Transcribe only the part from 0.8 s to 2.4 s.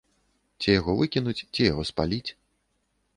выкінуць, ці яго спаліць?